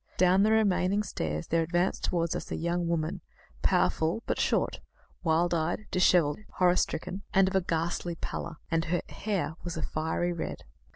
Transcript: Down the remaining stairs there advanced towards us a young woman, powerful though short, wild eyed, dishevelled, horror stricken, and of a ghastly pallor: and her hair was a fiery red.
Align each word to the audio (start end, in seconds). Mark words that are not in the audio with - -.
Down 0.17 0.41
the 0.41 0.49
remaining 0.51 1.03
stairs 1.03 1.45
there 1.45 1.61
advanced 1.61 2.03
towards 2.03 2.35
us 2.35 2.49
a 2.49 2.55
young 2.55 2.87
woman, 2.87 3.21
powerful 3.61 4.23
though 4.25 4.33
short, 4.35 4.79
wild 5.21 5.53
eyed, 5.53 5.85
dishevelled, 5.91 6.39
horror 6.55 6.75
stricken, 6.75 7.21
and 7.35 7.47
of 7.47 7.53
a 7.55 7.61
ghastly 7.61 8.15
pallor: 8.15 8.55
and 8.71 8.85
her 8.85 9.03
hair 9.09 9.53
was 9.63 9.77
a 9.77 9.83
fiery 9.83 10.33
red. 10.33 10.63